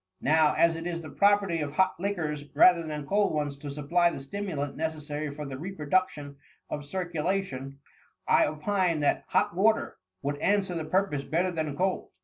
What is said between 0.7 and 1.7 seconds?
it is the property